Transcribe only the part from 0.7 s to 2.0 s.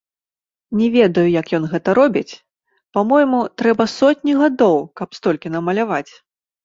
Не ведаю, як ён гэта